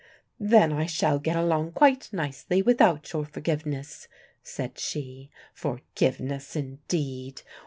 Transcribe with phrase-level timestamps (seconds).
[0.39, 4.07] "Then I shall get along quite nicely without your forgiveness,"
[4.41, 5.29] said she.
[5.53, 7.43] "Forgiveness, indeed!